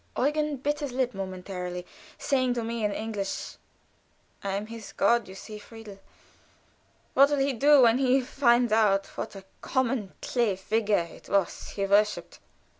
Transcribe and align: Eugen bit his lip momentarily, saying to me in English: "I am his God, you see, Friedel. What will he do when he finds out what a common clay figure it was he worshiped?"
Eugen 0.17 0.57
bit 0.57 0.79
his 0.79 0.91
lip 0.93 1.13
momentarily, 1.13 1.85
saying 2.17 2.55
to 2.55 2.63
me 2.63 2.83
in 2.83 2.91
English: 2.91 3.57
"I 4.43 4.55
am 4.55 4.65
his 4.65 4.93
God, 4.93 5.27
you 5.27 5.35
see, 5.35 5.59
Friedel. 5.59 5.99
What 7.13 7.29
will 7.29 7.37
he 7.37 7.53
do 7.53 7.83
when 7.83 7.99
he 7.99 8.19
finds 8.19 8.73
out 8.73 9.05
what 9.15 9.35
a 9.35 9.45
common 9.61 10.13
clay 10.19 10.55
figure 10.55 11.07
it 11.11 11.29
was 11.29 11.69
he 11.75 11.85
worshiped?" 11.85 12.39